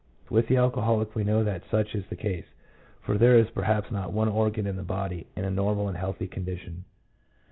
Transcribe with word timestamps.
With 0.31 0.47
the 0.47 0.57
alcoholic 0.57 1.13
we 1.13 1.23
know 1.23 1.43
that 1.43 1.61
such 1.69 1.93
is 1.93 2.03
the 2.07 2.15
case, 2.15 2.47
for 3.03 3.19
there 3.19 3.37
is 3.37 3.51
perhaps 3.51 3.91
not 3.91 4.11
one 4.11 4.29
organ 4.29 4.65
in 4.65 4.75
the 4.75 4.81
body 4.81 5.27
in 5.35 5.45
a 5.45 5.51
normal 5.51 5.89
and 5.89 5.95
healthy 5.95 6.25
condition. 6.27 6.85